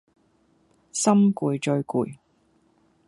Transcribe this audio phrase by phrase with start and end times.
[0.91, 2.15] 心攰最攰